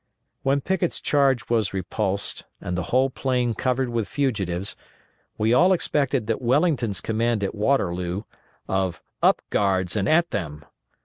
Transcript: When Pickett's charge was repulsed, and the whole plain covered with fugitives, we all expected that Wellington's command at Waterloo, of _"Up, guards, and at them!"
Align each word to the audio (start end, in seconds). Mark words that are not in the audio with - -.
When 0.41 0.61
Pickett's 0.61 0.99
charge 0.99 1.47
was 1.47 1.75
repulsed, 1.75 2.45
and 2.59 2.75
the 2.75 2.85
whole 2.89 3.11
plain 3.11 3.53
covered 3.53 3.89
with 3.89 4.07
fugitives, 4.07 4.75
we 5.37 5.53
all 5.53 5.73
expected 5.73 6.25
that 6.25 6.41
Wellington's 6.41 7.01
command 7.01 7.43
at 7.43 7.53
Waterloo, 7.53 8.23
of 8.67 8.95
_"Up, 9.21 9.43
guards, 9.51 9.95
and 9.95 10.09
at 10.09 10.31
them!" 10.31 10.65